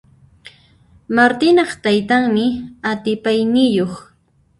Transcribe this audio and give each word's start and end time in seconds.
Martinaq 1.15 1.69
taytanmi 1.83 2.45
atipayniyuq. 2.89 3.93